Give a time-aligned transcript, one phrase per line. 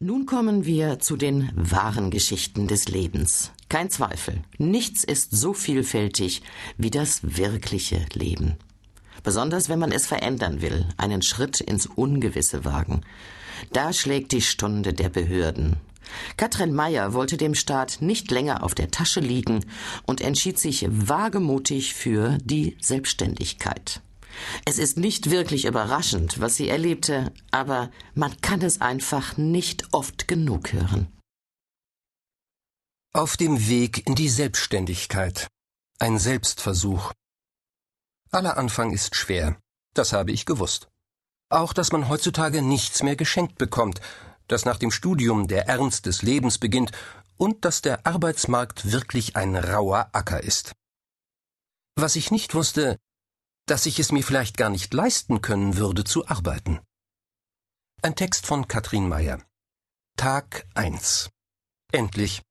[0.00, 3.52] Nun kommen wir zu den wahren Geschichten des Lebens.
[3.68, 6.42] Kein Zweifel, nichts ist so vielfältig
[6.76, 8.56] wie das wirkliche Leben.
[9.22, 13.02] Besonders wenn man es verändern will, einen Schritt ins Ungewisse wagen.
[13.72, 15.76] Da schlägt die Stunde der Behörden.
[16.36, 19.64] Katrin Meyer wollte dem Staat nicht länger auf der Tasche liegen
[20.06, 24.02] und entschied sich wagemutig für die Selbstständigkeit.
[24.64, 30.28] Es ist nicht wirklich überraschend, was sie erlebte, aber man kann es einfach nicht oft
[30.28, 31.08] genug hören.
[33.12, 35.48] Auf dem Weg in die Selbstständigkeit.
[35.98, 37.12] Ein Selbstversuch.
[38.30, 39.56] Aller Anfang ist schwer.
[39.94, 40.88] Das habe ich gewusst.
[41.48, 44.00] Auch, dass man heutzutage nichts mehr geschenkt bekommt,
[44.48, 46.90] dass nach dem Studium der Ernst des Lebens beginnt
[47.36, 50.72] und dass der Arbeitsmarkt wirklich ein rauer Acker ist.
[51.96, 52.98] Was ich nicht wusste,
[53.66, 56.80] dass ich es mir vielleicht gar nicht leisten können würde zu arbeiten.
[58.02, 59.42] Ein Text von Katrin Meyer.
[60.16, 61.30] Tag 1.
[61.92, 62.42] Endlich.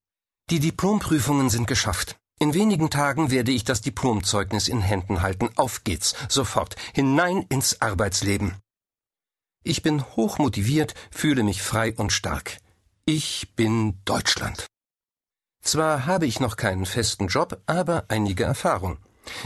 [0.49, 2.17] Die Diplomprüfungen sind geschafft.
[2.39, 5.49] In wenigen Tagen werde ich das Diplomzeugnis in Händen halten.
[5.55, 8.57] Auf geht's, sofort, hinein ins Arbeitsleben.
[9.63, 12.57] Ich bin hochmotiviert, fühle mich frei und stark.
[13.05, 14.65] Ich bin Deutschland.
[15.61, 18.97] Zwar habe ich noch keinen festen Job, aber einige Erfahrung.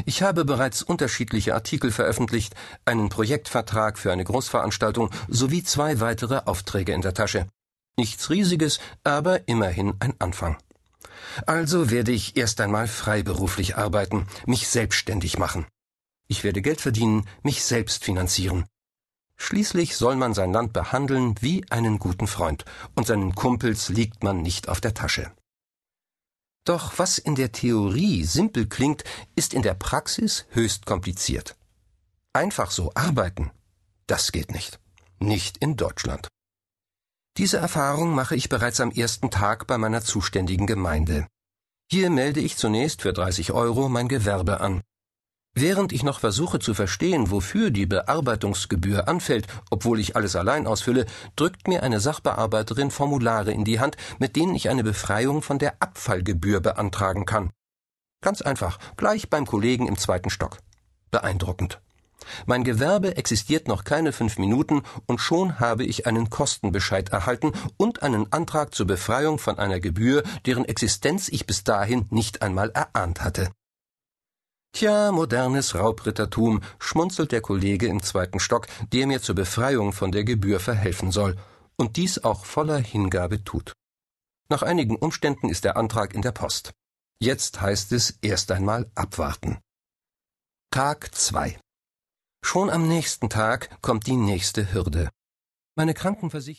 [0.06, 6.94] Ich habe bereits unterschiedliche Artikel veröffentlicht, einen Projektvertrag für eine Großveranstaltung sowie zwei weitere Aufträge
[6.94, 7.48] in der Tasche.
[7.98, 10.58] Nichts Riesiges, aber immerhin ein Anfang.
[11.46, 15.66] Also werde ich erst einmal freiberuflich arbeiten, mich selbstständig machen.
[16.28, 18.66] Ich werde Geld verdienen, mich selbst finanzieren.
[19.38, 24.42] Schließlich soll man sein Land behandeln wie einen guten Freund, und seinen Kumpels liegt man
[24.42, 25.32] nicht auf der Tasche.
[26.68, 31.56] Doch was in der Theorie simpel klingt, ist in der Praxis höchst kompliziert.
[32.34, 33.52] Einfach so arbeiten,
[34.06, 34.78] das geht nicht.
[35.18, 36.28] Nicht in Deutschland.
[37.38, 41.28] Diese Erfahrung mache ich bereits am ersten Tag bei meiner zuständigen Gemeinde.
[41.90, 44.82] Hier melde ich zunächst für 30 Euro mein Gewerbe an.
[45.60, 51.08] Während ich noch versuche zu verstehen, wofür die Bearbeitungsgebühr anfällt, obwohl ich alles allein ausfülle,
[51.36, 55.82] drückt mir eine Sachbearbeiterin Formulare in die Hand, mit denen ich eine Befreiung von der
[55.82, 57.50] Abfallgebühr beantragen kann.
[58.22, 60.60] Ganz einfach, gleich beim Kollegen im zweiten Stock.
[61.10, 61.82] Beeindruckend.
[62.46, 68.04] Mein Gewerbe existiert noch keine fünf Minuten und schon habe ich einen Kostenbescheid erhalten und
[68.04, 73.24] einen Antrag zur Befreiung von einer Gebühr, deren Existenz ich bis dahin nicht einmal erahnt
[73.24, 73.50] hatte.
[74.74, 80.24] Tja, modernes Raubrittertum, schmunzelt der Kollege im zweiten Stock, der mir zur Befreiung von der
[80.24, 81.36] Gebühr verhelfen soll,
[81.78, 83.74] und dies auch voller Hingabe tut.
[84.50, 86.74] Nach einigen Umständen ist der Antrag in der Post.
[87.20, 89.60] Jetzt heißt es erst einmal abwarten.
[90.72, 91.60] Tag 2
[92.44, 95.10] Schon am nächsten Tag kommt die nächste Hürde.
[95.76, 96.56] Meine Krankenversicherung